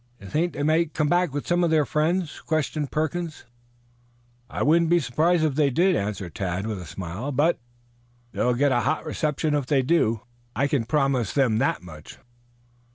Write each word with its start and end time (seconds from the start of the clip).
"You 0.19 0.25
think 0.25 0.53
they 0.53 0.63
may 0.63 0.85
come 0.85 1.09
back 1.09 1.31
with 1.31 1.45
some 1.45 1.63
of 1.63 1.69
their 1.69 1.85
friends?" 1.85 2.41
questioned 2.41 2.89
Perkins. 2.91 3.45
"I 4.49 4.63
wouldn't 4.63 4.89
be 4.89 4.97
surprised 4.99 5.43
if 5.43 5.53
they 5.53 5.69
did," 5.69 5.95
answered 5.95 6.33
Tad 6.33 6.65
with 6.65 6.81
a 6.81 6.87
smile. 6.87 7.31
"But 7.31 7.59
they 8.31 8.43
will 8.43 8.55
get 8.55 8.71
a 8.71 8.79
hot 8.79 9.05
reception 9.05 9.53
if 9.53 9.67
they 9.67 9.83
do. 9.83 10.21
I 10.55 10.65
can 10.65 10.85
promise 10.85 11.33
them 11.33 11.59
that 11.59 11.83
much." 11.83 12.17